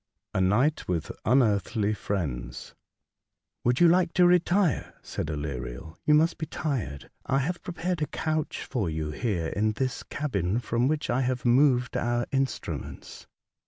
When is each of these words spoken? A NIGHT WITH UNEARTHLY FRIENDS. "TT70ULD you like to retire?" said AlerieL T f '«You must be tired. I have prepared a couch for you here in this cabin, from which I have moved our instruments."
A 0.33 0.41
NIGHT 0.41 0.87
WITH 0.87 1.11
UNEARTHLY 1.25 1.93
FRIENDS. 1.93 2.73
"TT70ULD 3.63 3.79
you 3.81 3.87
like 3.87 4.13
to 4.13 4.25
retire?" 4.25 4.95
said 5.03 5.27
AlerieL 5.27 5.89
T 5.93 5.93
f 5.93 6.01
'«You 6.07 6.15
must 6.15 6.39
be 6.39 6.47
tired. 6.47 7.11
I 7.27 7.37
have 7.37 7.61
prepared 7.61 8.01
a 8.01 8.07
couch 8.07 8.65
for 8.65 8.89
you 8.89 9.11
here 9.11 9.49
in 9.49 9.73
this 9.73 10.01
cabin, 10.01 10.57
from 10.57 10.87
which 10.87 11.11
I 11.11 11.21
have 11.21 11.45
moved 11.45 11.95
our 11.95 12.25
instruments." 12.31 13.27